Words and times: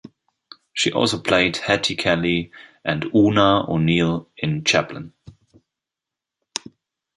She 0.73 0.91
also 0.91 1.19
played 1.19 1.57
Hetty 1.57 1.95
Kelly 1.95 2.51
and 2.83 3.05
Oona 3.13 3.69
O'Neill 3.69 4.27
in 4.35 4.63
"Chaplin". 4.63 5.13